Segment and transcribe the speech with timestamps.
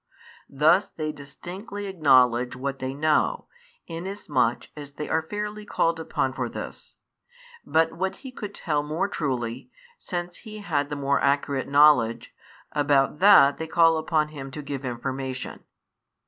[0.49, 3.45] Thus they distinctly acknowledge what they know,
[3.85, 6.95] inasmuch as they are fairly called upon for this;
[7.67, 9.69] but what he could tell more truly,
[9.99, 12.33] since he had the more accurate knowledge,
[12.71, 15.63] about that they call upon him to give information.